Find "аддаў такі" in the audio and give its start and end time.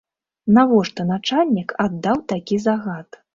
1.85-2.59